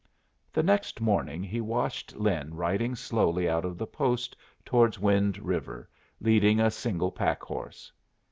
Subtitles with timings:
[0.51, 4.35] The next morning he watched Lin riding slowly out of the post
[4.65, 5.87] towards Wind River,
[6.19, 7.91] leading a single pack horse.